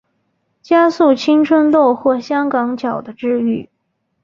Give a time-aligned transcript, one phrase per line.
[0.63, 3.69] 加速青春痘或香港脚的治愈。